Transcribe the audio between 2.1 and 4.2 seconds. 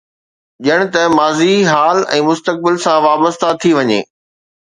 ۽ مستقبل سان وابسته ٿي وڃي.